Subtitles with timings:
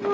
[0.00, 0.10] Hello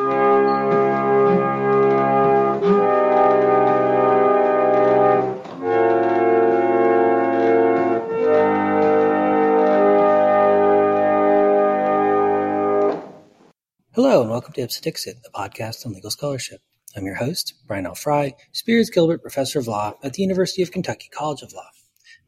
[14.23, 16.63] and welcome to Ipse Dixit, the podcast on legal scholarship.
[16.97, 17.95] I'm your host, Brian L.
[17.95, 21.69] Frye, Spears Gilbert Professor of Law at the University of Kentucky College of Law.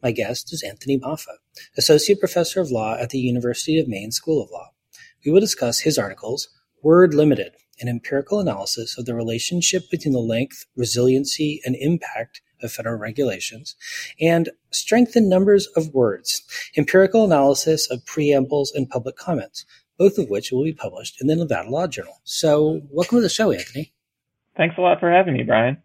[0.03, 1.39] My guest is Anthony Moffa,
[1.79, 4.73] Associate Professor of Law at the University of Maine School of Law.
[5.25, 6.51] We will discuss his articles,
[6.87, 12.71] Word Limited, an empirical analysis of the relationship between the length, resiliency, and impact of
[12.71, 13.75] federal regulations,
[14.21, 16.45] and Strength in Numbers of Words,
[16.77, 19.67] empirical analysis of preambles and public comments,
[19.99, 22.21] both of which will be published in the Nevada Law Journal.
[22.23, 23.93] So, welcome to the show, Anthony.
[24.57, 25.79] Thanks a lot for having me, Brian.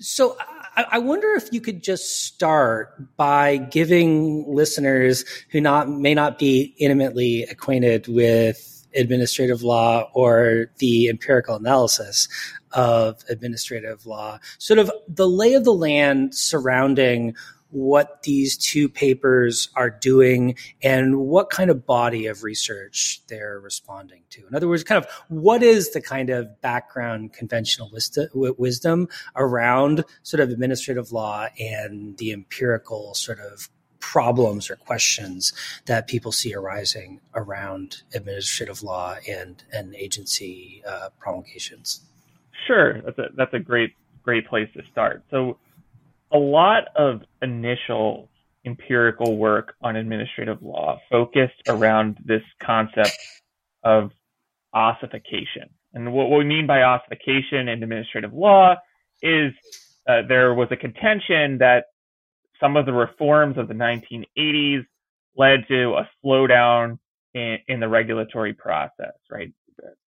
[0.00, 0.36] So,
[0.76, 6.74] I wonder if you could just start by giving listeners who not may not be
[6.78, 12.28] intimately acquainted with administrative law or the empirical analysis
[12.72, 17.34] of administrative law, sort of the lay of the land surrounding
[17.72, 24.22] what these two papers are doing and what kind of body of research they're responding
[24.28, 24.46] to.
[24.46, 27.90] In other words, kind of what is the kind of background conventional
[28.34, 33.70] wisdom around sort of administrative law and the empirical sort of
[34.02, 35.54] problems or questions
[35.86, 42.02] that people see arising around administrative law and, and agency uh, promulgations?
[42.66, 45.22] Sure, that's a, that's a great great place to start.
[45.30, 45.58] So
[46.30, 48.28] a lot of initial
[48.64, 53.18] empirical work on administrative law focused around this concept
[53.82, 54.12] of
[54.72, 55.68] ossification.
[55.94, 58.76] And what we mean by ossification in administrative law
[59.20, 59.52] is
[60.08, 61.86] uh, there was a contention that
[62.62, 64.86] some of the reforms of the 1980s
[65.36, 66.98] led to a slowdown
[67.34, 69.52] in, in the regulatory process, right?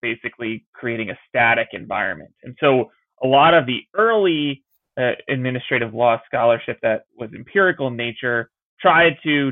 [0.01, 2.31] Basically creating a static environment.
[2.43, 2.91] And so
[3.23, 4.63] a lot of the early
[4.97, 8.49] uh, administrative law scholarship that was empirical in nature
[8.79, 9.51] tried to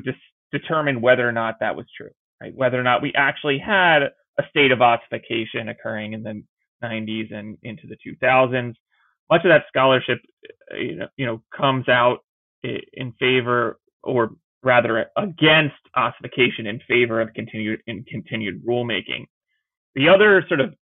[0.51, 2.11] determine whether or not that was true,
[2.41, 2.55] right?
[2.55, 4.03] Whether or not we actually had
[4.39, 6.43] a state of ossification occurring in the
[6.83, 8.75] 90s and into the 2000s.
[9.29, 10.19] Much of that scholarship,
[10.71, 12.19] uh, you know, you know comes out
[12.63, 14.31] in favor, or
[14.63, 19.25] rather against ossification in favor of continued in continued rulemaking.
[19.95, 20.73] The other sort of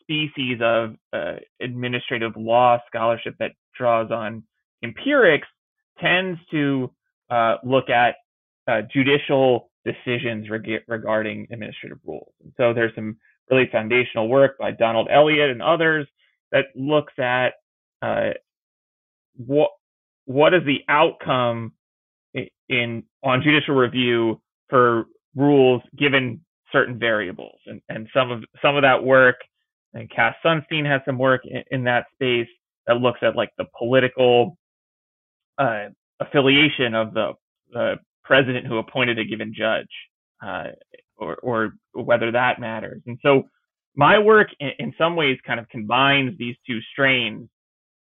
[0.00, 4.42] species of uh, administrative law scholarship that draws on
[4.82, 5.48] empirics
[6.00, 6.90] tends to
[7.30, 8.16] uh, look at
[8.68, 12.32] uh, judicial decisions reg- regarding administrative rules.
[12.42, 13.16] And so there's some
[13.50, 16.06] really foundational work by Donald Elliott and others
[16.52, 17.54] that looks at
[18.02, 18.30] uh,
[19.36, 19.70] what
[20.26, 21.72] what is the outcome
[22.68, 25.04] in, on judicial review for
[25.36, 26.40] rules given
[26.72, 29.36] certain variables, and and some of some of that work
[29.94, 32.48] and Cass Sunstein has some work in, in that space
[32.86, 34.58] that looks at like the political
[35.56, 35.86] uh,
[36.20, 37.32] affiliation of the,
[37.72, 39.88] the president who appointed a given judge,
[40.44, 40.64] uh,
[41.16, 43.00] or, or whether that matters.
[43.06, 43.44] And so
[43.96, 47.48] my work in, in some ways kind of combines these two strains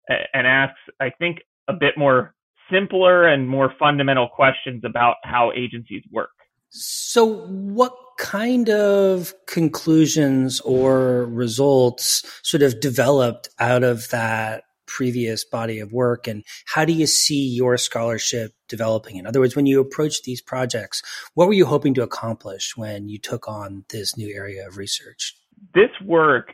[0.09, 2.33] and asks, I think, a bit more
[2.71, 6.29] simpler and more fundamental questions about how agencies work.
[6.69, 15.79] So, what kind of conclusions or results sort of developed out of that previous body
[15.79, 19.79] of work and how do you see your scholarship developing in other words when you
[19.79, 21.01] approach these projects
[21.33, 25.35] what were you hoping to accomplish when you took on this new area of research
[25.73, 26.53] this work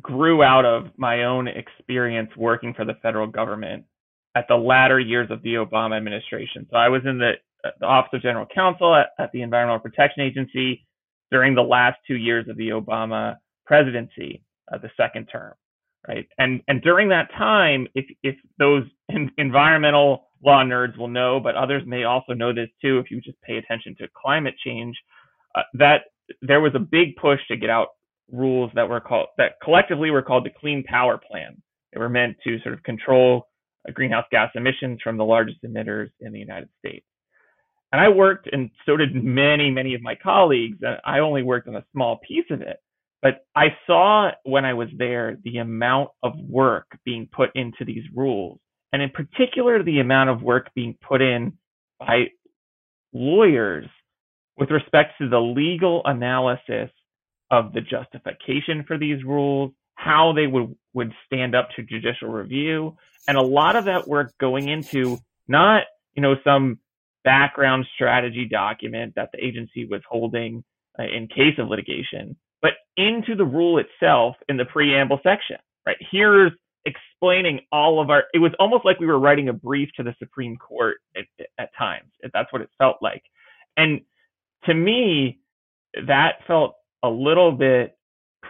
[0.00, 3.84] grew out of my own experience working for the federal government
[4.36, 7.32] at the latter years of the obama administration so i was in the
[7.80, 10.86] the Office of General Counsel at, at the Environmental Protection Agency
[11.30, 13.36] during the last two years of the Obama
[13.66, 14.42] presidency,
[14.72, 15.54] uh, the second term,
[16.08, 16.26] right?
[16.38, 21.54] And and during that time, if if those in, environmental law nerds will know, but
[21.54, 24.96] others may also know this too, if you just pay attention to climate change,
[25.54, 26.02] uh, that
[26.42, 27.88] there was a big push to get out
[28.32, 31.60] rules that were called that collectively were called the Clean Power Plan.
[31.92, 33.49] They were meant to sort of control uh,
[33.88, 37.06] Uh, greenhouse gas emissions from the largest emitters in the United States.
[37.92, 40.78] And I worked, and so did many, many of my colleagues.
[40.82, 42.78] And I only worked on a small piece of it.
[43.22, 48.04] But I saw when I was there the amount of work being put into these
[48.14, 48.58] rules,
[48.92, 51.52] and in particular, the amount of work being put in
[51.98, 52.28] by
[53.12, 53.86] lawyers
[54.56, 56.90] with respect to the legal analysis
[57.50, 62.96] of the justification for these rules, how they would, would stand up to judicial review,
[63.28, 65.82] and a lot of that work going into not,
[66.14, 66.78] you know, some
[67.22, 70.64] background strategy document that the agency was holding
[70.98, 75.56] uh, in case of litigation, but into the rule itself in the preamble section,
[75.86, 75.98] right?
[76.10, 76.52] Here's
[76.86, 80.14] explaining all of our, it was almost like we were writing a brief to the
[80.18, 81.24] Supreme Court at,
[81.58, 82.10] at times.
[82.32, 83.22] That's what it felt like.
[83.76, 84.00] And
[84.64, 85.40] to me,
[86.06, 87.96] that felt a little bit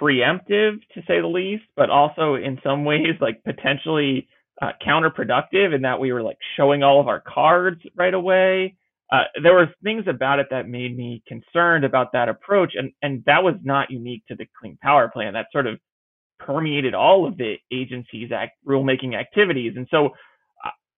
[0.00, 4.28] preemptive to say the least, but also in some ways like potentially
[4.62, 8.76] uh, counterproductive in that we were like showing all of our cards right away.
[9.12, 13.24] Uh, there were things about it that made me concerned about that approach, and and
[13.26, 15.32] that was not unique to the Clean Power Plan.
[15.32, 15.80] That sort of
[16.38, 19.72] permeated all of the agency's act, rulemaking activities.
[19.76, 20.10] And so,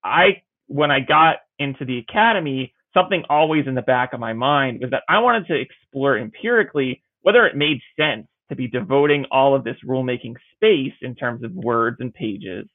[0.05, 4.81] I when I got into the academy, something always in the back of my mind
[4.83, 9.55] was that I wanted to explore empirically whether it made sense to be devoting all
[9.55, 12.67] of this rulemaking space in terms of words and pages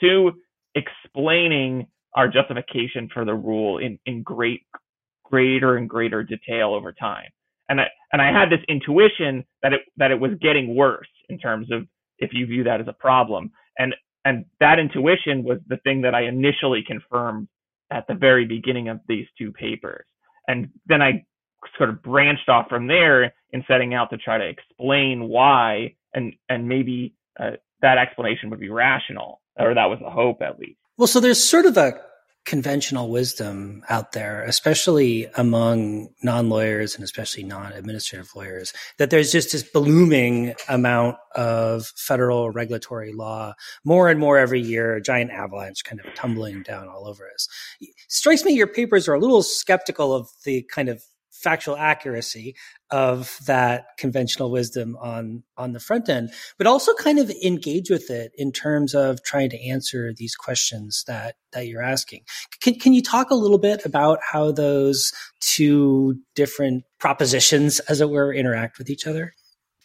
[0.00, 0.32] to
[0.74, 4.62] explaining our justification for the rule in, in great
[5.24, 7.28] greater and greater detail over time.
[7.68, 11.38] And I and I had this intuition that it that it was getting worse in
[11.38, 11.86] terms of
[12.18, 13.50] if you view that as a problem.
[13.78, 13.94] And
[14.24, 17.48] and that intuition was the thing that I initially confirmed
[17.90, 20.06] at the very beginning of these two papers.
[20.48, 21.24] And then I
[21.76, 26.34] sort of branched off from there in setting out to try to explain why and
[26.48, 27.52] and maybe uh,
[27.82, 30.78] that explanation would be rational or that was the hope at least.
[30.96, 32.00] Well, so there's sort of a
[32.46, 39.32] conventional wisdom out there, especially among non lawyers and especially non administrative lawyers, that there's
[39.32, 43.52] just this blooming amount of federal regulatory law,
[43.84, 47.48] more and more every year, a giant avalanche kind of tumbling down all over us.
[47.80, 51.02] It strikes me your papers are a little skeptical of the kind of
[51.46, 52.56] factual accuracy
[52.90, 56.28] of that conventional wisdom on on the front end
[56.58, 61.04] but also kind of engage with it in terms of trying to answer these questions
[61.06, 62.22] that that you're asking.
[62.60, 68.10] Can, can you talk a little bit about how those two different propositions as it
[68.10, 69.32] were interact with each other?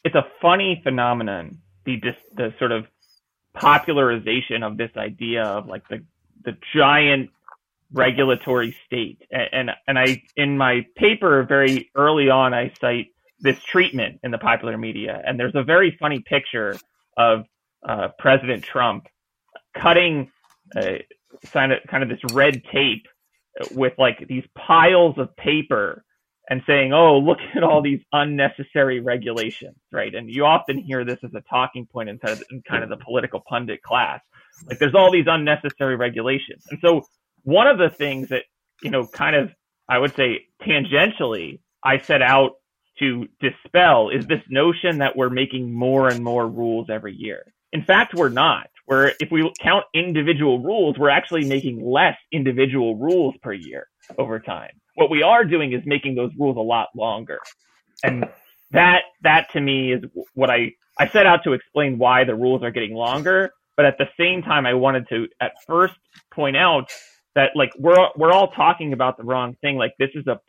[0.03, 2.01] It's a funny phenomenon the
[2.35, 2.85] the sort of
[3.53, 6.03] popularization of this idea of like the
[6.43, 7.29] the giant
[7.93, 9.21] regulatory state.
[9.31, 13.07] And, and I, in my paper very early on, I cite
[13.39, 15.21] this treatment in the popular media.
[15.25, 16.77] And there's a very funny picture
[17.17, 17.45] of
[17.87, 19.07] uh, President Trump
[19.77, 20.31] cutting
[20.75, 20.99] uh,
[21.51, 23.05] kind of, kind of this red tape
[23.71, 26.03] with like these piles of paper
[26.49, 30.13] and saying, "Oh, look at all these unnecessary regulations," right?
[30.13, 32.89] And you often hear this as a talking point in kind of, in kind of
[32.89, 34.21] the political pundit class.
[34.65, 37.03] Like, there's all these unnecessary regulations, and so
[37.43, 38.43] one of the things that,
[38.81, 39.51] you know, kind of,
[39.89, 42.53] I would say tangentially, I set out
[42.99, 47.43] to dispel is this notion that we're making more and more rules every year.
[47.71, 48.67] In fact, we're not.
[48.85, 53.87] Where if we count individual rules, we're actually making less individual rules per year
[54.17, 54.71] over time.
[54.95, 57.39] What we are doing is making those rules a lot longer.
[58.03, 58.25] And
[58.71, 60.03] that, that to me is
[60.33, 63.51] what I, I set out to explain why the rules are getting longer.
[63.77, 65.93] But at the same time, I wanted to at first
[66.33, 66.91] point out
[67.35, 69.77] that like we're we're all talking about the wrong thing.
[69.77, 70.39] Like this is a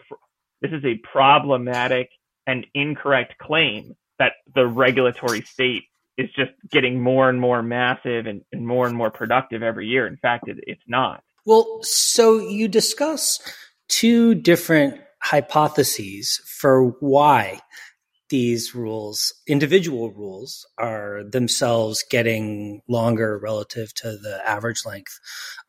[0.61, 2.11] this is a problematic
[2.47, 5.85] and incorrect claim that the regulatory state
[6.19, 10.07] is just getting more and more massive and, and more and more productive every year.
[10.07, 11.23] In fact, it, it's not.
[11.45, 13.41] Well, so you discuss
[13.89, 17.61] two different hypotheses for why
[18.33, 25.21] these rules, individual rules, are themselves getting longer relative to the average length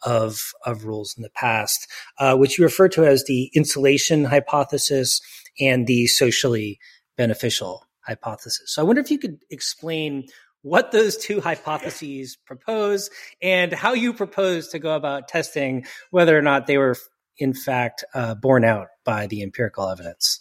[0.01, 1.87] of, of rules in the past,
[2.19, 5.19] uh, which you refer to as the insulation hypothesis
[5.59, 6.79] and the socially
[7.17, 8.73] beneficial hypothesis.
[8.73, 10.23] So I wonder if you could explain
[10.61, 13.09] what those two hypotheses propose
[13.41, 16.95] and how you propose to go about testing whether or not they were
[17.37, 20.39] in fact uh, borne out by the empirical evidence.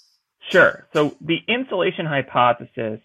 [0.51, 0.87] Sure.
[0.93, 3.01] So the insulation hypothesis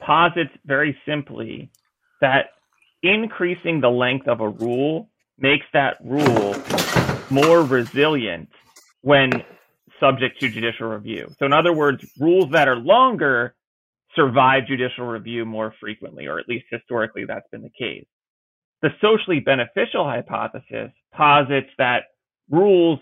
[0.00, 1.70] posits very simply
[2.20, 2.50] that
[3.02, 6.54] increasing the length of a rule makes that rule
[7.30, 8.48] more resilient
[9.02, 9.42] when
[9.98, 11.30] subject to judicial review.
[11.38, 13.54] So in other words, rules that are longer
[14.16, 18.06] survive judicial review more frequently, or at least historically that's been the case.
[18.82, 22.04] The socially beneficial hypothesis posits that
[22.50, 22.98] rules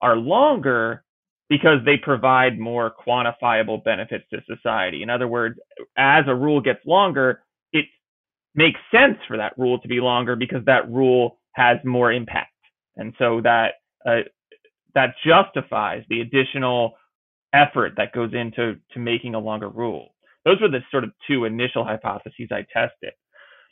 [0.00, 1.04] are longer
[1.48, 5.02] because they provide more quantifiable benefits to society.
[5.02, 5.58] In other words,
[5.96, 7.86] as a rule gets longer, it
[8.54, 12.52] makes sense for that rule to be longer because that rule has more impact.
[12.96, 13.74] And so that
[14.04, 14.22] uh,
[14.94, 16.94] that justifies the additional
[17.52, 20.14] effort that goes into to making a longer rule.
[20.44, 23.12] Those were the sort of two initial hypotheses I tested.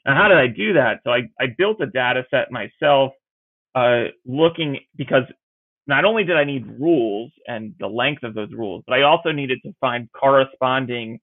[0.05, 1.01] Now, how did I do that?
[1.05, 3.13] So I, I built a data set myself,
[3.75, 5.23] uh, looking because
[5.87, 9.33] not only did I need rules and the length of those rules, but I also
[9.33, 11.21] needed to find corresponding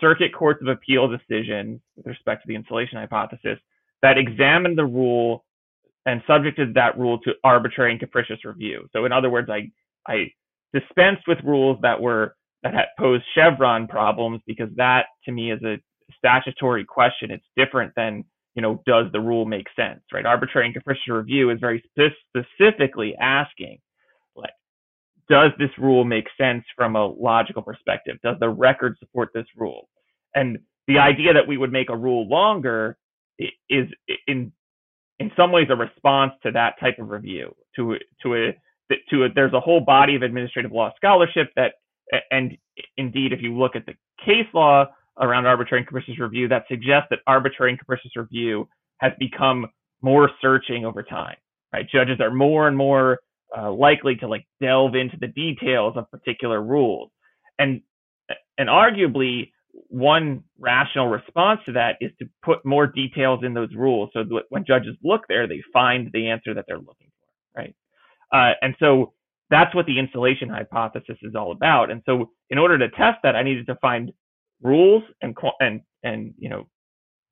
[0.00, 3.58] circuit courts of appeal decisions with respect to the insulation hypothesis
[4.02, 5.44] that examined the rule
[6.06, 8.86] and subjected that rule to arbitrary and capricious review.
[8.92, 9.70] So in other words, I
[10.08, 10.30] I
[10.72, 15.62] dispensed with rules that were that had posed Chevron problems because that to me is
[15.64, 15.78] a
[16.18, 17.30] statutory question.
[17.30, 18.24] It's different than
[18.54, 20.26] you know does the rule make sense, right?
[20.26, 23.78] Arbitrary and capricious review is very spe- specifically asking
[25.28, 28.16] does this rule make sense from a logical perspective?
[28.22, 29.88] Does the record support this rule?
[30.34, 32.96] And the idea that we would make a rule longer
[33.38, 33.88] is
[34.26, 34.52] in
[35.18, 38.52] in some ways a response to that type of review to to a
[39.10, 41.74] to a, there's a whole body of administrative law scholarship that
[42.30, 42.56] and
[42.96, 44.86] indeed if you look at the case law
[45.20, 48.68] around arbitrary and capricious review that suggests that arbitrary and capricious review
[48.98, 49.66] has become
[50.02, 51.36] more searching over time
[51.72, 53.18] right judges are more and more
[53.56, 57.10] uh, likely to like delve into the details of particular rules
[57.58, 57.80] and
[58.58, 59.50] and arguably
[59.88, 64.42] one rational response to that is to put more details in those rules so that
[64.48, 67.74] when judges look there, they find the answer that they're looking for, right?
[68.32, 69.12] Uh, and so
[69.50, 71.90] that's what the insulation hypothesis is all about.
[71.90, 74.12] And so in order to test that, I needed to find
[74.62, 76.66] rules and and and you know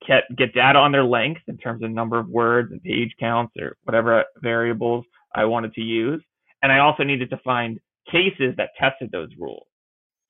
[0.07, 3.53] get get data on their length in terms of number of words and page counts
[3.59, 5.05] or whatever variables
[5.35, 6.23] I wanted to use.
[6.63, 7.79] And I also needed to find
[8.11, 9.67] cases that tested those rules.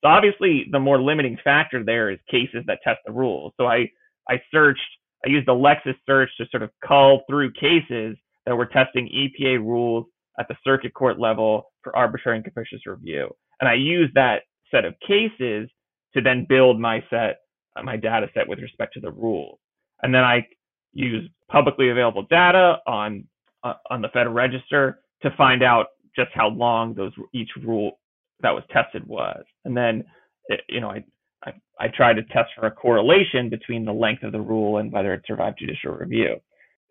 [0.02, 3.52] So obviously, the more limiting factor there is cases that test the rules.
[3.56, 3.90] So I
[4.28, 4.80] I searched,
[5.24, 9.58] I used the Lexis search to sort of cull through cases that were testing EPA
[9.58, 10.06] rules
[10.38, 14.84] at the circuit court level for arbitrary and capricious review, and I used that set
[14.84, 15.70] of cases
[16.14, 17.38] to then build my set,
[17.82, 19.58] my data set with respect to the rules,
[20.02, 20.46] and then I
[20.92, 23.24] used publicly available data on
[23.66, 27.98] uh, on the Federal Register to find out just how long those each rule
[28.40, 29.42] that was tested was.
[29.64, 30.04] And then,
[30.48, 31.04] it, you know, I,
[31.44, 34.92] I, I tried to test for a correlation between the length of the rule and
[34.92, 36.36] whether it survived judicial review.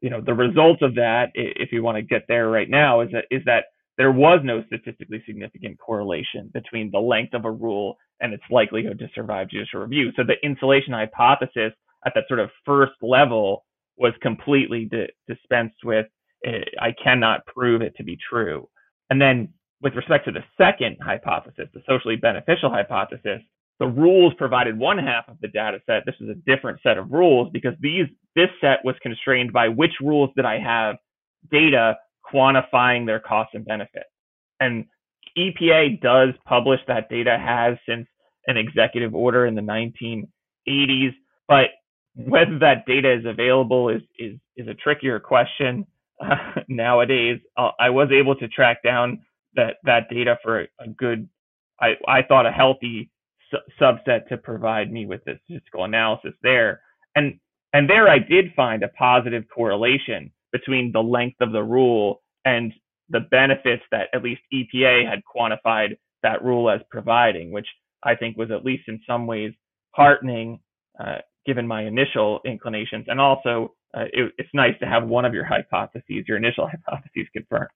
[0.02, 3.10] You know, the result of that, if you want to get there right now, is
[3.12, 3.66] that is that
[3.98, 9.00] there was no statistically significant correlation between the length of a rule and its likelihood
[9.00, 10.12] to survive judicial review.
[10.16, 11.74] So the insulation hypothesis
[12.06, 13.64] at that sort of first level
[13.98, 16.08] was completely di- dispensed with.
[16.46, 18.68] I cannot prove it to be true.
[19.10, 19.50] And then
[19.82, 23.42] with respect to the second hypothesis, the socially beneficial hypothesis,
[23.80, 26.06] the rules provided one half of the data set.
[26.06, 29.92] This is a different set of rules because these this set was constrained by which
[30.02, 30.96] rules did I have
[31.52, 31.98] data
[32.34, 34.10] quantifying their costs and benefits.
[34.60, 34.86] And
[35.38, 38.08] EPA does publish that data, has since
[38.48, 41.14] an executive order in the 1980s,
[41.48, 41.70] but
[42.16, 45.86] whether that data is available is is is a trickier question
[46.24, 46.36] uh,
[46.68, 47.40] nowadays.
[47.58, 49.22] Uh, I was able to track down
[49.56, 51.28] that that data for a, a good,
[51.80, 53.10] I I thought a healthy
[53.52, 56.82] su- subset to provide me with the statistical analysis there,
[57.16, 57.40] and
[57.74, 62.74] and there I did find a positive correlation between the length of the rule and
[63.10, 67.68] the benefits that at least EPA had quantified that rule as providing, which
[68.04, 69.54] I think was at least in some ways
[69.92, 70.60] heartening,
[71.00, 75.34] uh, given my initial inclinations, and also uh, it, it's nice to have one of
[75.34, 77.70] your hypotheses, your initial hypotheses confirmed.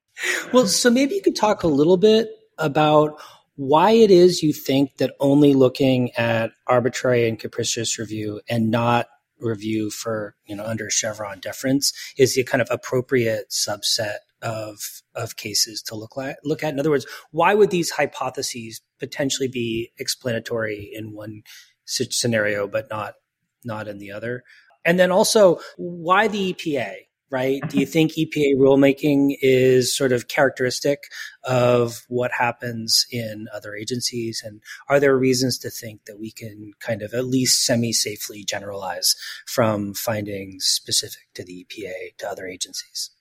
[0.51, 3.19] Well, so maybe you could talk a little bit about
[3.55, 9.07] why it is you think that only looking at arbitrary and capricious review and not
[9.39, 15.35] review for you know under Chevron deference is the kind of appropriate subset of of
[15.35, 16.73] cases to look at look at.
[16.73, 21.43] In other words, why would these hypotheses potentially be explanatory in one
[21.85, 23.15] scenario but not
[23.63, 24.43] not in the other?
[24.85, 26.93] And then also, why the EPA?
[27.31, 27.61] Right?
[27.69, 31.03] Do you think EPA rulemaking is sort of characteristic
[31.43, 34.41] of what happens in other agencies?
[34.43, 38.43] And are there reasons to think that we can kind of at least semi safely
[38.43, 43.11] generalize from findings specific to the EPA to other agencies?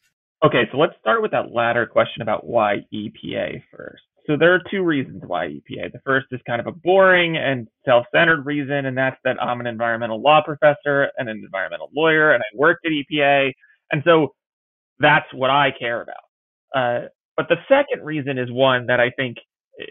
[0.42, 4.02] Okay, so let's start with that latter question about why EPA first.
[4.28, 5.90] So there are two reasons why EPA.
[5.92, 9.66] The first is kind of a boring and self-centered reason, and that's that I'm an
[9.66, 13.52] environmental law professor and an environmental lawyer, and I worked at EPA,
[13.90, 14.34] and so
[14.98, 16.16] that's what I care about.
[16.74, 17.08] Uh,
[17.38, 19.38] but the second reason is one that I think
[19.80, 19.86] uh,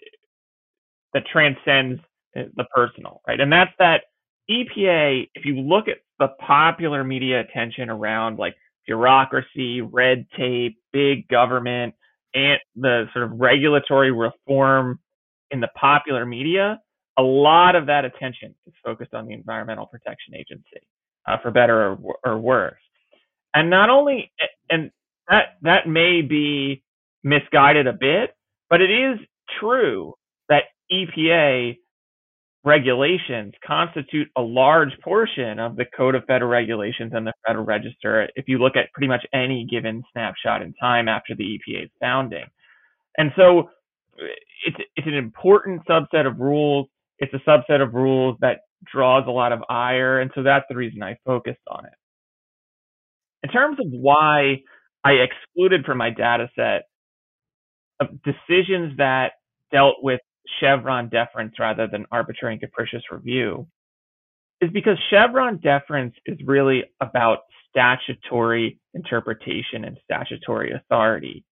[1.15, 1.99] that transcends
[2.35, 3.39] uh, the personal, right?
[3.39, 4.03] And that's that
[4.51, 11.27] EPA, if you look at the popular media attention around like bureaucracy, red tape, big
[11.27, 11.95] government,
[12.37, 14.99] and the sort of regulatory reform
[15.49, 16.79] in the popular media,
[17.17, 20.85] a lot of that attention is focused on the Environmental Protection Agency,
[21.27, 22.79] uh, for better or, or worse.
[23.55, 24.31] And not only,
[24.69, 24.91] and
[25.27, 26.83] that that may be
[27.23, 28.35] misguided a bit,
[28.69, 29.17] but it is
[29.59, 30.13] true
[30.47, 31.77] that EPA
[32.67, 38.27] regulations constitute a large portion of the Code of Federal Regulations and the Federal Register
[38.35, 42.45] if you look at pretty much any given snapshot in time after the EPA's founding.
[43.17, 43.69] And so
[44.65, 46.87] it's, it's an important subset of rules.
[47.19, 48.59] It's a subset of rules that
[48.91, 50.19] draws a lot of ire.
[50.19, 51.93] And so that's the reason I focused on it.
[53.43, 54.57] In terms of why
[55.05, 56.83] I excluded from my data set
[58.25, 59.31] decisions that
[59.71, 60.19] dealt with
[60.59, 63.67] Chevron deference rather than arbitrary and capricious review
[64.61, 67.39] is because Chevron deference is really about
[67.69, 71.43] statutory interpretation and statutory authority.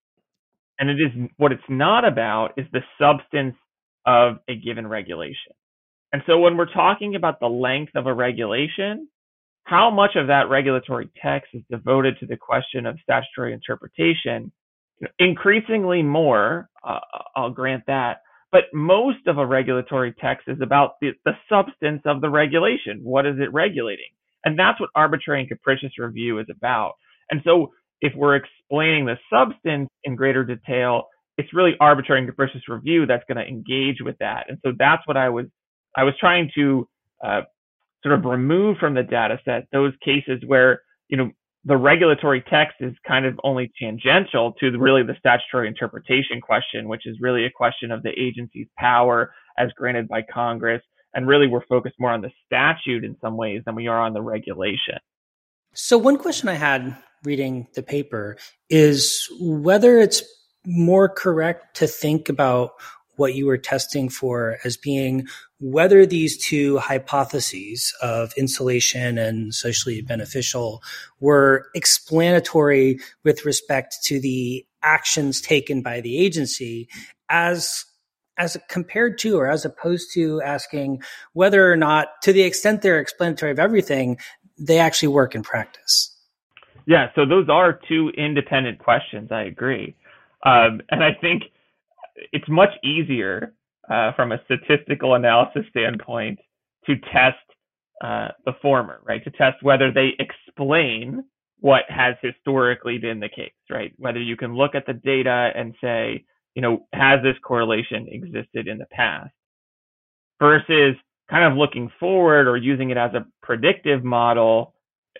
[0.80, 3.56] And it is what it's not about is the substance
[4.06, 5.54] of a given regulation.
[6.12, 9.08] And so when we're talking about the length of a regulation,
[9.66, 14.52] how much of that regulatory text is devoted to the question of statutory interpretation?
[15.20, 17.00] Increasingly more, uh,
[17.36, 18.22] I'll grant that,
[18.56, 23.02] but most of a regulatory text is about the, the substance of the regulation.
[23.04, 24.06] What is it regulating?
[24.46, 26.94] And that's what arbitrary and capricious review is about.
[27.30, 31.08] And so if we're explaining the substance in greater detail,
[31.38, 34.46] it's really arbitrary and capricious review that's going to engage with that.
[34.48, 35.48] And so that's what I was
[35.98, 36.88] I was trying to
[37.22, 37.42] uh,
[38.04, 41.30] sort of remove from the data set those cases where you know
[41.66, 46.88] the regulatory text is kind of only tangential to the, really the statutory interpretation question,
[46.88, 50.82] which is really a question of the agency's power as granted by Congress.
[51.16, 54.14] And really, we're focused more on the statute in some ways than we are on
[54.14, 54.96] the regulation.
[55.74, 58.38] So, one question I had reading the paper
[58.70, 60.24] is whether it's
[60.66, 62.72] more correct to think about
[63.18, 65.28] what you were testing for as being
[65.60, 70.84] whether these two hypotheses of insulation and socially beneficial
[71.20, 76.88] were explanatory with respect to the actions taken by the agency
[77.30, 77.86] as
[78.38, 83.00] as compared to or as opposed to asking whether or not to the extent they're
[83.00, 84.18] explanatory of everything
[84.60, 86.16] they actually work in practice.
[86.86, 89.96] Yeah so those are two independent questions i agree.
[90.46, 91.44] Um, and i think
[92.32, 93.54] it's much easier
[93.90, 96.40] uh, from a statistical analysis standpoint
[96.86, 97.38] to test
[98.04, 99.24] uh, the former, right?
[99.24, 101.24] To test whether they explain
[101.60, 103.94] what has historically been the case, right?
[103.98, 108.68] Whether you can look at the data and say, you know, has this correlation existed
[108.68, 109.32] in the past
[110.40, 110.96] versus
[111.30, 114.74] kind of looking forward or using it as a predictive model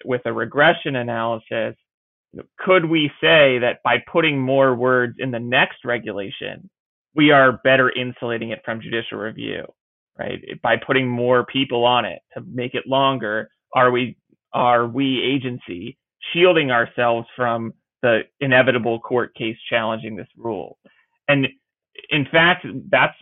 [0.04, 1.76] with a regression analysis.
[2.60, 6.70] Could we say that by putting more words in the next regulation,
[7.16, 9.64] we are better insulating it from judicial review,
[10.20, 10.42] right?
[10.62, 14.18] By putting more people on it to make it longer, are we
[14.54, 15.98] are we agency
[16.34, 20.78] shielding ourselves from the inevitable court case challenging this rule?
[21.28, 21.48] And
[22.10, 23.16] in fact, that's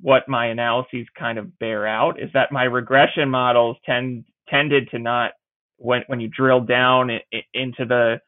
[0.00, 4.98] what my analyses kind of bear out is that my regression models tend tended to
[4.98, 5.32] not
[5.76, 7.10] when when you drill down
[7.54, 8.20] into the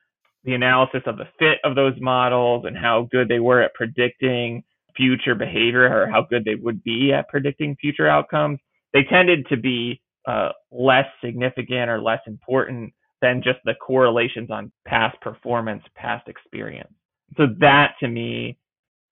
[0.44, 4.62] the analysis of the fit of those models and how good they were at predicting
[4.96, 8.58] future behavior or how good they would be at predicting future outcomes,
[8.92, 14.70] they tended to be uh, less significant or less important than just the correlations on
[14.86, 16.92] past performance, past experience.
[17.36, 18.58] So that to me,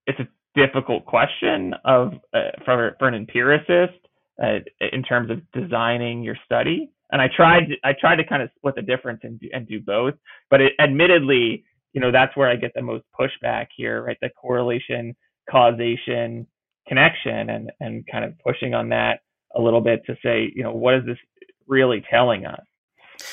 [0.06, 3.98] it's a difficult question of uh, for for an empiricist
[4.42, 4.58] uh,
[4.92, 6.90] in terms of designing your study.
[7.10, 9.68] And I tried to, I tried to kind of split the difference and do, and
[9.68, 10.14] do both,
[10.50, 14.16] but it, admittedly, you know, that's where I get the most pushback here, right?
[14.22, 15.14] The correlation
[15.52, 16.46] causation
[16.88, 19.20] connection and and kind of pushing on that
[19.54, 21.18] a little bit to say, you know, what is this
[21.66, 22.64] really telling us?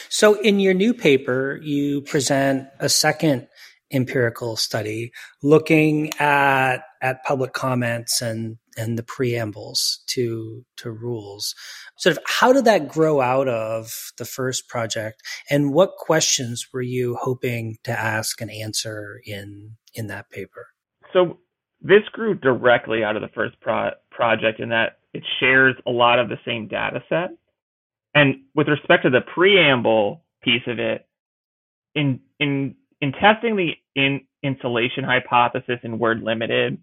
[0.09, 3.47] So in your new paper, you present a second
[3.91, 11.55] empirical study looking at at public comments and and the preambles to to rules
[11.97, 16.83] sort of how did that grow out of the first project and what questions were
[16.83, 20.67] you hoping to ask and answer in in that paper
[21.11, 21.39] so
[21.81, 26.19] this grew directly out of the first pro- project in that it shares a lot
[26.19, 27.31] of the same data set.
[28.15, 31.07] And with respect to the preamble piece of it,
[31.95, 36.77] in in in testing the in insulation hypothesis in word limited,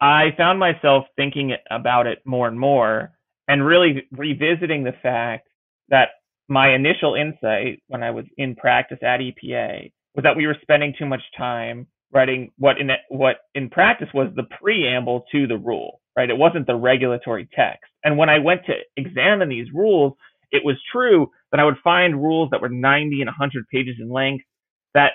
[0.00, 3.12] I found myself thinking about it more and more
[3.48, 5.48] and really revisiting the fact
[5.88, 6.10] that
[6.48, 10.94] my initial insight when I was in practice at EPA was that we were spending
[10.98, 16.00] too much time writing what in what in practice was the preamble to the rule,
[16.16, 16.30] right?
[16.30, 17.84] It wasn't the regulatory text.
[18.04, 20.14] And when I went to examine these rules,
[20.52, 24.10] it was true that I would find rules that were 90 and 100 pages in
[24.10, 24.44] length
[24.94, 25.12] that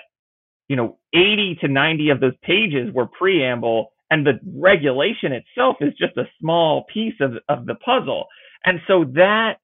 [0.68, 5.94] you know 80 to 90 of those pages were preamble and the regulation itself is
[5.98, 8.26] just a small piece of, of the puzzle.
[8.64, 9.54] And so that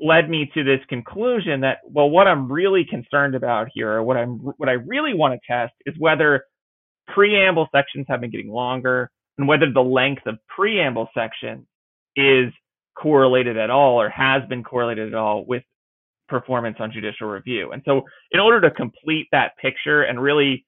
[0.00, 4.16] led me to this conclusion that, well, what I'm really concerned about here, or what
[4.16, 6.44] I'm, what I really want to test is whether
[7.08, 11.66] preamble sections have been getting longer and whether the length of preamble sections
[12.16, 12.52] is
[12.96, 15.62] correlated at all or has been correlated at all with
[16.28, 17.72] performance on judicial review.
[17.72, 20.66] And so in order to complete that picture and really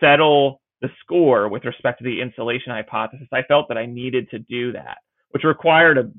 [0.00, 4.38] settle the score with respect to the insulation hypothesis, I felt that I needed to
[4.40, 4.98] do that,
[5.30, 6.10] which required a,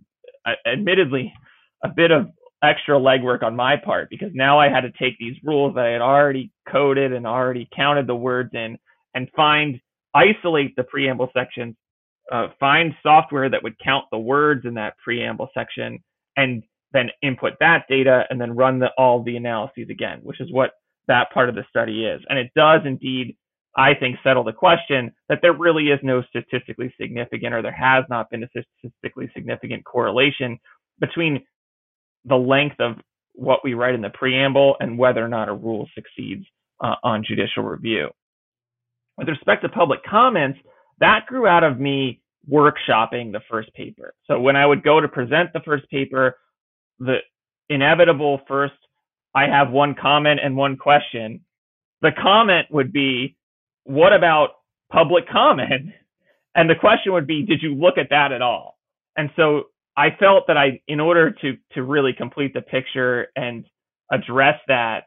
[0.50, 1.34] a admittedly
[1.84, 2.28] a bit of
[2.63, 5.89] extra legwork on my part because now I had to take these rules that I
[5.89, 8.78] had already coded and already counted the words in
[9.13, 9.80] and find
[10.15, 11.76] isolate the preamble sections,
[12.32, 16.00] uh, find software that would count the words in that preamble section,
[16.38, 20.52] and then input that data and then run the, all the analyses again, which is
[20.52, 20.72] what
[21.08, 22.22] that part of the study is.
[22.30, 23.36] And it does indeed,
[23.76, 28.06] I think, settle the question that there really is no statistically significant or there has
[28.10, 30.60] not been a statistically significant correlation
[31.00, 31.43] between
[32.26, 32.96] the length of
[33.34, 36.46] what we write in the preamble and whether or not a rule succeeds
[36.82, 38.10] uh, on judicial review.
[39.18, 40.60] With respect to public comments,
[41.00, 44.14] that grew out of me workshopping the first paper.
[44.26, 46.38] So when I would go to present the first paper,
[47.00, 47.18] the
[47.70, 48.74] inevitable first,
[49.36, 51.42] I have one comment and one question.
[52.02, 53.36] The comment would be,
[53.84, 54.50] what about
[54.92, 55.92] public comment?
[56.56, 58.78] And the question would be, did you look at that at all?
[59.16, 59.64] And so
[59.95, 63.65] I felt that I, in order to, to really complete the picture and
[64.12, 65.06] address that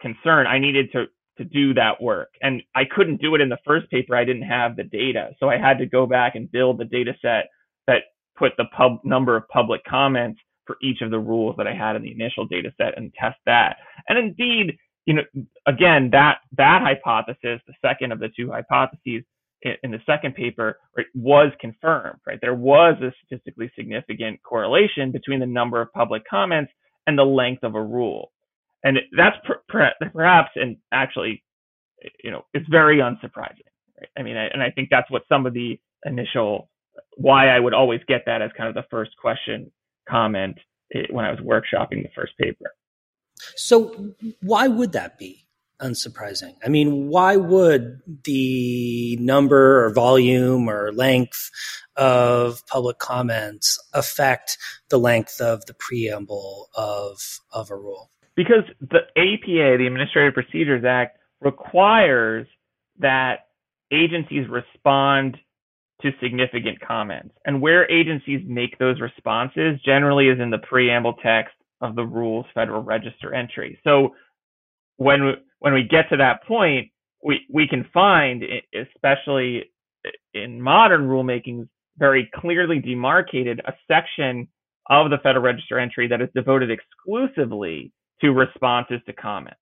[0.00, 1.06] concern, I needed to,
[1.38, 2.30] to do that work.
[2.42, 4.16] And I couldn't do it in the first paper.
[4.16, 5.30] I didn't have the data.
[5.38, 7.50] So I had to go back and build the data set
[7.86, 8.02] that
[8.36, 11.96] put the pub number of public comments for each of the rules that I had
[11.96, 13.76] in the initial data set and test that.
[14.08, 15.22] And indeed, you know,
[15.66, 19.22] again, that, that hypothesis, the second of the two hypotheses
[19.82, 22.38] in the second paper, right, was confirmed, right?
[22.40, 26.72] There was a statistically significant correlation between the number of public comments
[27.06, 28.32] and the length of a rule.
[28.84, 31.42] And that's per, per, perhaps, and actually,
[32.22, 33.66] you know, it's very unsurprising,
[33.98, 34.08] right?
[34.16, 36.68] I mean, I, and I think that's what some of the initial
[37.16, 39.70] why I would always get that as kind of the first question
[40.08, 40.58] comment
[40.94, 42.74] eh, when I was workshopping the first paper.
[43.56, 45.45] So, why would that be
[45.80, 46.54] unsurprising?
[46.64, 51.50] I mean, why would the number or volume or length
[51.96, 54.58] of public comments affect
[54.88, 57.18] the length of the preamble of,
[57.52, 58.10] of a rule?
[58.36, 62.46] Because the APA, the Administrative Procedures Act, requires
[62.98, 63.46] that
[63.92, 65.36] agencies respond
[66.02, 67.34] to significant comments.
[67.44, 72.46] And where agencies make those responses generally is in the preamble text of the rules
[72.54, 73.78] federal register entry.
[73.84, 74.14] So
[74.96, 76.90] when when we get to that point,
[77.22, 79.70] we we can find, especially
[80.34, 84.48] in modern rulemakings, very clearly demarcated a section
[84.88, 89.58] of the federal register entry that is devoted exclusively to responses to comments.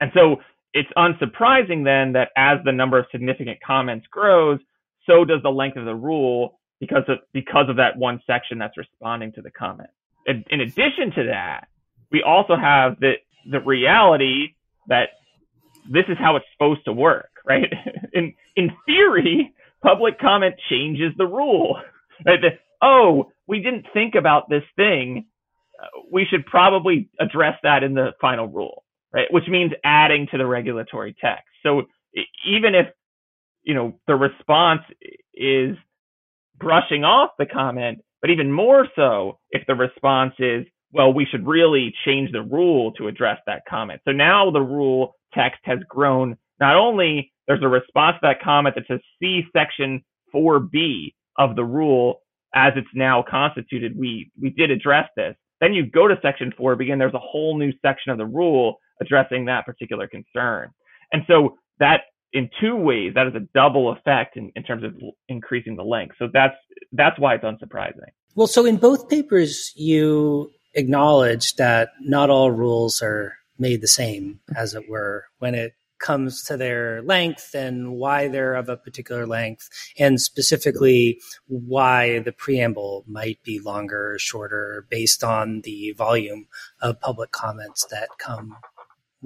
[0.00, 0.36] And so
[0.72, 4.58] it's unsurprising then that as the number of significant comments grows,
[5.06, 8.76] so does the length of the rule because of because of that one section that's
[8.76, 9.90] responding to the comment.
[10.26, 11.68] In, in addition to that,
[12.10, 13.14] we also have the
[13.50, 14.54] the reality
[14.88, 15.10] that
[15.90, 17.72] this is how it's supposed to work, right?
[18.12, 21.80] in in theory, public comment changes the rule.
[22.24, 22.40] Right?
[22.40, 22.50] The,
[22.82, 25.26] oh, we didn't think about this thing.
[26.10, 29.26] we should probably address that in the final rule, right?
[29.30, 31.44] Which means adding to the regulatory text.
[31.62, 31.82] So
[32.46, 32.86] even if
[33.66, 34.82] you know, the response
[35.34, 35.76] is
[36.58, 41.46] brushing off the comment, but even more so if the response is, well, we should
[41.46, 44.00] really change the rule to address that comment.
[44.04, 46.36] So now the rule text has grown.
[46.60, 50.02] Not only there's a response to that comment that says see section
[50.34, 52.20] 4B of the rule
[52.54, 53.98] as it's now constituted.
[53.98, 55.34] We we did address this.
[55.60, 58.76] Then you go to section 4B and there's a whole new section of the rule
[59.00, 60.70] addressing that particular concern.
[61.12, 64.94] And so that in two ways, that is a double effect in, in terms of
[65.28, 66.16] increasing the length.
[66.18, 66.54] So that's
[66.92, 68.10] that's why it's unsurprising.
[68.34, 74.40] Well, so in both papers, you acknowledge that not all rules are made the same,
[74.54, 79.26] as it were, when it comes to their length and why they're of a particular
[79.26, 86.46] length, and specifically why the preamble might be longer or shorter based on the volume
[86.82, 88.54] of public comments that come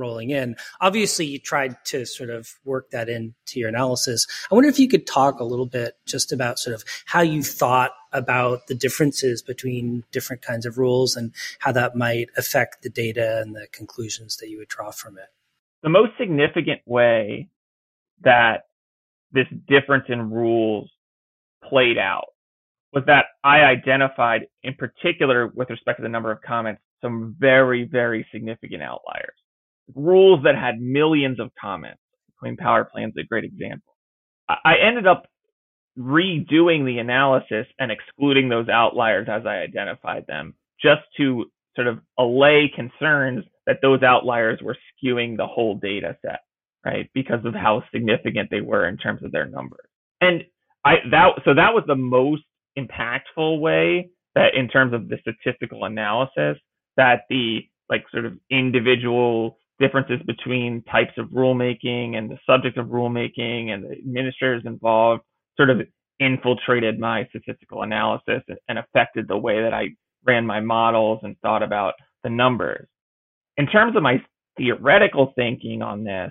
[0.01, 0.57] rolling in.
[0.81, 4.27] Obviously, you tried to sort of work that into your analysis.
[4.51, 7.43] I wonder if you could talk a little bit just about sort of how you
[7.43, 12.91] thought about the differences between different kinds of rules and how that might affect the
[12.91, 15.29] data and the conclusions that you would draw from it.
[15.83, 17.49] The most significant way
[18.23, 18.67] that
[19.33, 20.91] this difference in rules
[21.69, 22.29] played out
[22.93, 27.85] was that I identified, in particular with respect to the number of comments, some very,
[27.85, 29.37] very significant outliers.
[29.94, 32.00] Rules that had millions of comments.
[32.38, 33.94] Clean Power Plan is a great example.
[34.48, 35.26] I ended up
[35.98, 42.00] redoing the analysis and excluding those outliers as I identified them, just to sort of
[42.18, 46.40] allay concerns that those outliers were skewing the whole data set,
[46.85, 47.09] right?
[47.14, 49.87] Because of how significant they were in terms of their numbers.
[50.20, 50.44] And
[50.85, 52.42] I that so that was the most
[52.79, 56.57] impactful way that in terms of the statistical analysis
[56.96, 62.87] that the like sort of individual differences between types of rulemaking and the subject of
[62.87, 65.23] rulemaking and the administrators involved
[65.57, 65.81] sort of
[66.21, 69.88] infiltrated my statistical analysis and affected the way that I
[70.25, 72.87] ran my models and thought about the numbers.
[73.57, 74.23] In terms of my
[74.57, 76.31] theoretical thinking on this,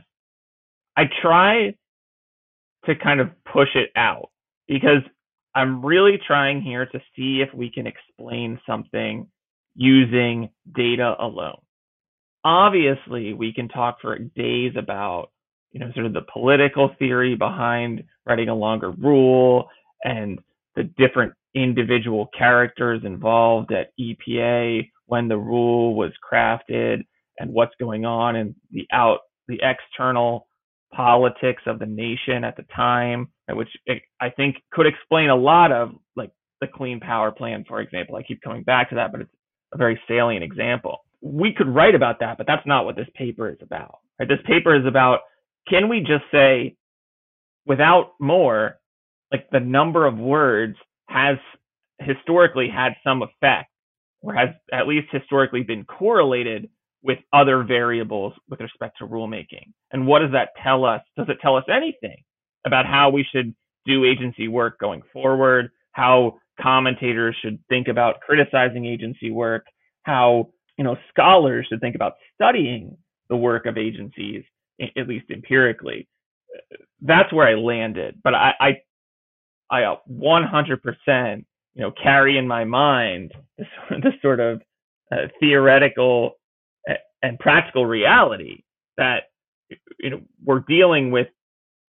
[0.95, 1.73] I try
[2.85, 4.29] to kind of push it out
[4.67, 5.01] because
[5.55, 9.27] I'm really trying here to see if we can explain something
[9.75, 11.59] using data alone.
[12.43, 15.29] Obviously, we can talk for days about,
[15.71, 19.67] you know, sort of the political theory behind writing a longer rule
[20.03, 20.39] and
[20.75, 27.03] the different individual characters involved at EPA when the rule was crafted
[27.39, 30.47] and what's going on and the out the external
[30.93, 35.71] politics of the nation at the time, which eh, I think could explain a lot
[35.71, 38.15] of like the Clean Power Plan, for example.
[38.15, 39.31] I keep coming back to that, but it's
[39.73, 40.99] a very salient example.
[41.21, 43.99] We could write about that, but that's not what this paper is about.
[44.19, 44.27] Right?
[44.27, 45.21] This paper is about
[45.67, 46.75] can we just say
[47.65, 48.79] without more,
[49.31, 50.75] like the number of words
[51.07, 51.37] has
[51.99, 53.69] historically had some effect
[54.21, 56.69] or has at least historically been correlated
[57.03, 59.71] with other variables with respect to rulemaking.
[59.91, 61.01] And what does that tell us?
[61.17, 62.23] Does it tell us anything
[62.65, 63.55] about how we should
[63.85, 65.69] do agency work going forward?
[65.93, 69.65] How commentators should think about criticizing agency work?
[70.03, 72.97] How you know scholars should think about studying
[73.29, 74.45] the work of agencies,
[74.81, 76.07] at least empirically.
[77.01, 78.19] That's where I landed.
[78.23, 78.81] But I, I,
[79.69, 83.67] I 100% you know carry in my mind this,
[84.03, 84.61] this sort of
[85.11, 86.39] uh, theoretical
[87.21, 88.63] and practical reality
[88.97, 89.23] that
[89.99, 91.27] you know we're dealing with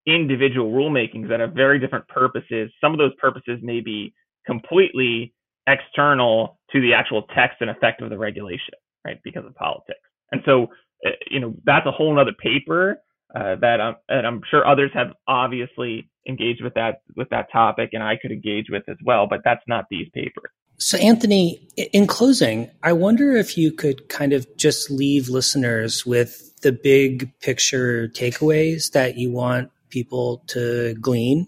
[0.05, 2.69] individual rulemakings that have very different purposes.
[2.79, 4.13] Some of those purposes may be
[4.45, 5.33] completely
[5.67, 8.75] external to the actual text and effect of the regulation,
[9.05, 9.19] right?
[9.23, 9.99] Because of politics.
[10.31, 10.67] And so,
[11.05, 12.97] uh, you know, that's a whole other paper
[13.35, 17.89] uh, that I'm, and I'm sure others have obviously engaged with that with that topic,
[17.93, 19.27] and I could engage with as well.
[19.27, 20.51] But that's not these papers.
[20.77, 26.51] So, Anthony, in closing, I wonder if you could kind of just leave listeners with
[26.61, 31.47] the big picture takeaways that you want people to glean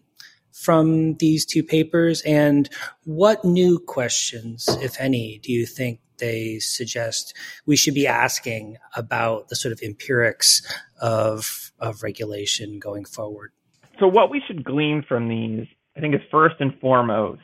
[0.57, 2.69] from these two papers, and
[3.05, 7.35] what new questions, if any, do you think they suggest
[7.67, 10.61] we should be asking about the sort of empirics
[11.01, 13.51] of of regulation going forward?
[13.99, 17.41] So, what we should glean from these, I think, is first and foremost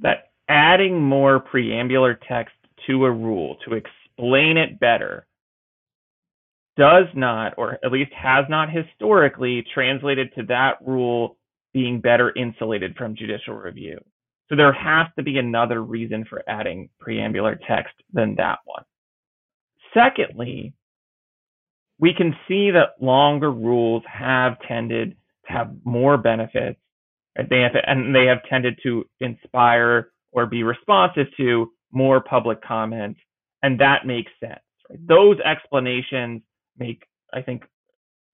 [0.00, 2.54] that adding more preambular text
[2.86, 5.26] to a rule to explain it better
[6.76, 11.38] does not, or at least has not historically, translated to that rule
[11.76, 13.98] being better insulated from judicial review.
[14.48, 18.84] So there has to be another reason for adding preambular text than that one.
[19.92, 20.72] Secondly,
[21.98, 26.80] we can see that longer rules have tended to have more benefits.
[27.36, 33.18] They have, and they have tended to inspire or be responsive to more public comment,
[33.62, 34.60] and that makes sense.
[34.88, 35.06] Right?
[35.06, 36.40] Those explanations
[36.78, 37.02] make,
[37.34, 37.64] I think,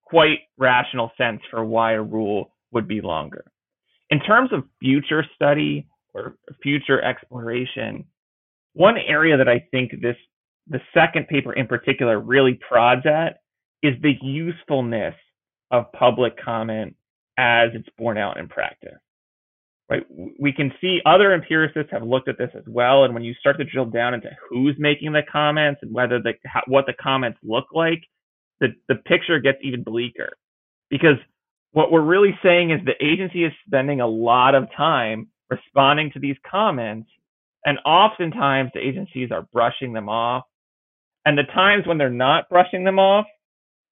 [0.05, 3.45] quite rational sense for why a rule would be longer.
[4.11, 8.05] In terms of future study or future exploration,
[8.75, 10.17] one area that I think this
[10.69, 13.39] the second paper in particular really prods at
[13.83, 15.15] is the usefulness
[15.71, 16.95] of public comment
[17.37, 18.99] as it's borne out in practice
[19.93, 20.07] right?
[20.39, 23.05] We can see other empiricists have looked at this as well.
[23.05, 26.33] And when you start to drill down into who's making the comments and whether the,
[26.67, 28.03] what the comments look like,
[28.61, 30.31] the, the picture gets even bleaker
[30.89, 31.17] because
[31.73, 36.19] what we're really saying is the agency is spending a lot of time responding to
[36.19, 37.09] these comments.
[37.65, 40.45] And oftentimes the agencies are brushing them off.
[41.25, 43.27] And the times when they're not brushing them off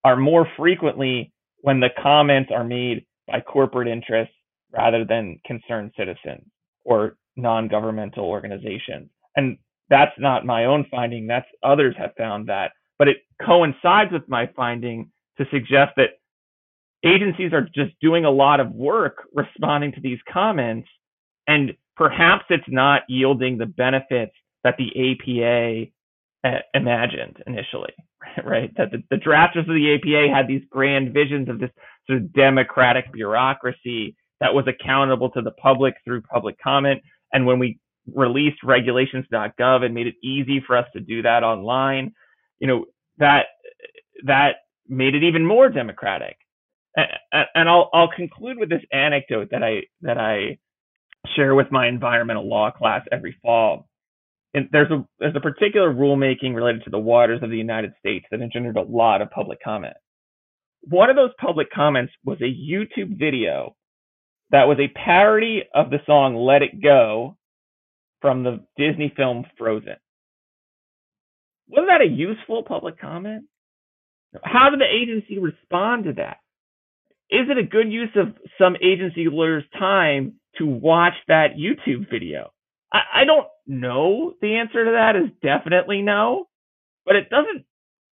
[0.04, 4.34] are more frequently when the comments are made by corporate interests
[4.72, 6.44] rather than concerned citizens
[6.84, 9.08] or non-governmental organizations.
[9.36, 11.26] And that's not my own finding.
[11.26, 12.72] That's others have found that.
[12.98, 16.19] But it coincides with my finding to suggest that
[17.04, 20.88] agencies are just doing a lot of work responding to these comments,
[21.46, 24.32] and perhaps it's not yielding the benefits
[24.64, 25.90] that the APA
[26.44, 27.92] uh, imagined initially,
[28.44, 28.70] right?
[28.76, 31.70] That the, the drafters of the APA had these grand visions of this
[32.06, 37.00] sort of democratic bureaucracy that was accountable to the public through public comment.
[37.32, 37.78] And when we
[38.14, 42.12] released regulations.gov and made it easy for us to do that online,
[42.58, 42.86] you know,
[43.18, 43.46] that
[44.24, 44.56] that
[44.88, 46.36] made it even more democratic.
[46.96, 50.58] And I'll I'll conclude with this anecdote that I that I
[51.36, 53.88] share with my environmental law class every fall.
[54.54, 58.26] And there's a there's a particular rulemaking related to the waters of the United States
[58.30, 59.94] that engendered a lot of public comment.
[60.82, 63.76] One of those public comments was a YouTube video
[64.50, 67.36] that was a parody of the song Let It Go
[68.20, 69.96] from the Disney film Frozen.
[71.68, 73.44] Wasn't that a useful public comment?
[74.42, 76.38] How did the agency respond to that?
[77.30, 82.50] Is it a good use of some agency lawyer's time to watch that YouTube video?
[82.92, 84.34] I, I don't know.
[84.40, 86.48] The answer to that is definitely no,
[87.06, 87.64] but it doesn't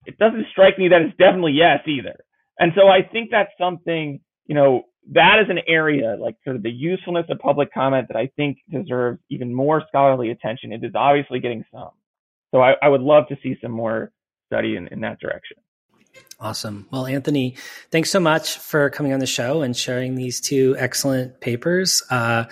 [0.06, 2.14] it doesn't strike me that it's definitely yes either.
[2.58, 6.62] And so I think that's something, you know, that is an area like sort of
[6.62, 10.72] the usefulness of public comment that I think deserves even more scholarly attention.
[10.72, 11.90] It is obviously getting some.
[12.52, 14.12] So I, I would love to see some more
[14.46, 15.58] study in, in that direction.
[16.40, 16.86] Awesome.
[16.92, 17.56] Well, Anthony,
[17.90, 22.02] thanks so much for coming on the show and sharing these two excellent papers.
[22.10, 22.44] Uh,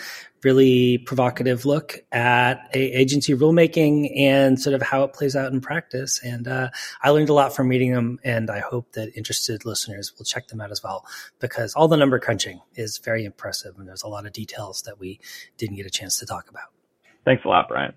[0.46, 6.20] really provocative look at agency rulemaking and sort of how it plays out in practice.
[6.22, 6.70] And uh,
[7.02, 10.46] I learned a lot from reading them, and I hope that interested listeners will check
[10.48, 11.04] them out as well
[11.40, 15.00] because all the number crunching is very impressive, and there's a lot of details that
[15.00, 15.20] we
[15.58, 16.68] didn't get a chance to talk about.
[17.24, 17.94] Thanks a lot, Brian.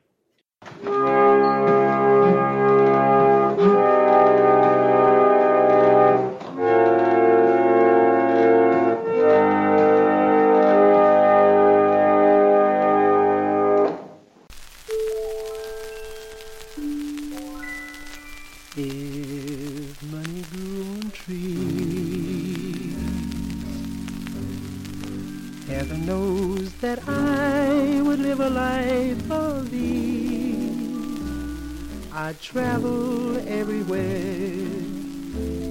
[32.41, 34.65] Travel everywhere,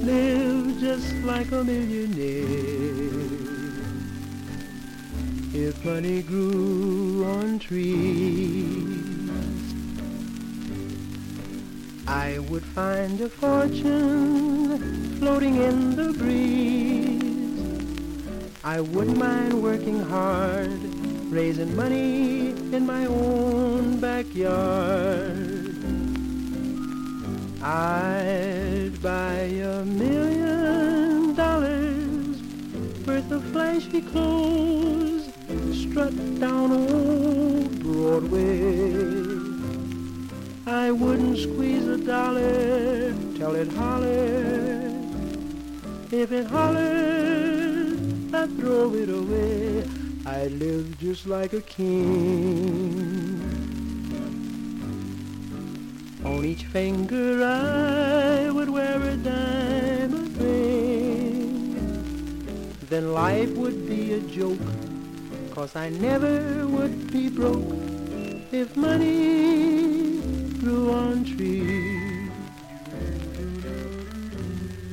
[0.05, 2.49] live just like a millionaire.
[5.55, 9.09] If money grew on trees,
[12.07, 17.19] I would find a fortune floating in the breeze.
[18.63, 20.81] I wouldn't mind working hard,
[21.31, 25.58] raising money in my own backyard.
[27.71, 32.41] I'd buy a million dollars
[33.07, 35.29] worth of flashy clothes,
[35.75, 38.95] strut down old Broadway.
[40.67, 44.95] I wouldn't squeeze a dollar till it hollered.
[46.11, 49.87] If it hollered, I'd throw it away.
[50.25, 53.48] I'd live just like a king.
[56.29, 61.75] On each finger I would wear a diamond ring.
[62.91, 64.69] Then life would be a joke,
[65.51, 67.73] cause I never would be broke
[68.53, 70.21] if money
[70.61, 72.31] grew on trees.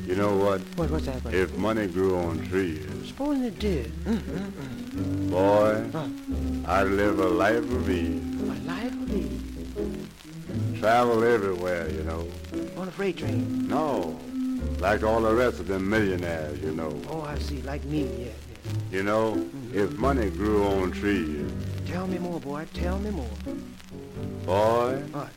[0.06, 0.62] You know what?
[0.76, 1.34] What, what's that?
[1.34, 2.88] If money grew on trees.
[3.04, 3.92] Supposing it did.
[4.04, 5.30] Mm-mm-mm.
[5.30, 6.08] Boy, huh.
[6.72, 8.22] I'd live a life of ease.
[8.40, 9.45] A life of ease
[10.78, 12.26] travel everywhere, you know.
[12.76, 13.66] On a freight train?
[13.68, 14.18] No,
[14.78, 16.98] like all the rest of them millionaires, you know.
[17.08, 18.26] Oh, I see, like me, yeah.
[18.26, 18.32] yeah.
[18.90, 19.78] You know, mm-hmm.
[19.78, 21.50] if money grew on trees.
[21.86, 23.28] Tell me more, boy, tell me more.
[24.44, 25.30] Boy, what?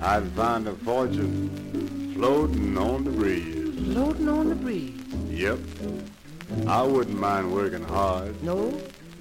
[0.00, 3.92] I'd find a fortune floating on the breeze.
[3.92, 5.00] Floating on the breeze?
[5.28, 5.58] Yep.
[6.66, 8.42] I wouldn't mind working hard.
[8.42, 8.72] No?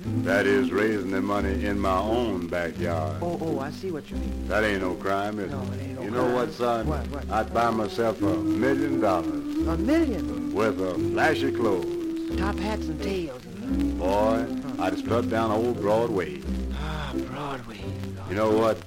[0.06, 3.22] That is raising the money in my own backyard.
[3.22, 4.48] Oh, oh, I see what you mean.
[4.48, 5.82] That ain't no crime, is no, it?
[5.82, 6.14] ain't no You crime.
[6.14, 6.88] know what, son?
[6.88, 7.30] What, what?
[7.30, 9.28] I'd buy myself a million dollars.
[9.68, 10.54] A million?
[10.54, 12.38] With a flashy clothes.
[12.38, 13.42] Top hats and tails.
[13.44, 14.46] Boy,
[14.78, 14.84] huh.
[14.84, 16.42] I'd strut down old Broadway.
[16.74, 17.84] Ah, Broadway.
[18.30, 18.78] You know what?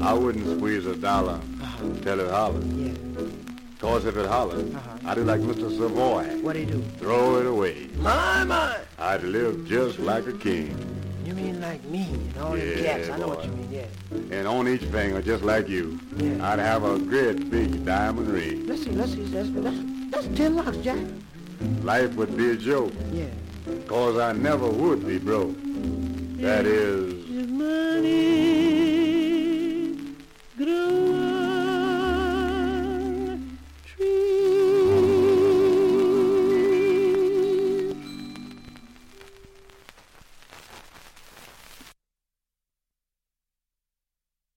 [0.00, 1.40] I wouldn't squeeze a dollar
[2.02, 2.64] till it hollered.
[2.72, 2.92] Yeah.
[3.78, 4.98] Cause if it hollered, uh-huh.
[5.06, 5.70] I'd do like Mr.
[5.70, 6.24] Savoy.
[6.42, 6.82] What'd he do?
[6.98, 7.88] Throw it away.
[7.98, 8.76] My, my.
[8.98, 10.76] I'd live just like a king.
[11.24, 13.08] You mean like me and all yeah, the cats?
[13.08, 13.86] I know what you mean, yeah.
[14.36, 16.50] And on each finger, just like you, yeah.
[16.50, 18.66] I'd have a great big diamond ring.
[18.66, 19.22] Let's see, let's see.
[19.24, 19.76] That's, that's,
[20.10, 20.98] that's 10 locks, Jack.
[21.82, 22.92] life would be a joke.
[23.12, 23.26] Yeah.
[23.86, 25.54] Cause I never would be broke.
[26.38, 28.68] That is, If money